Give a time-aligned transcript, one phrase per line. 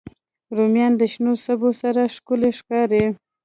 [0.55, 3.05] رومیان د شنو سبو سره ښکلي ښکاري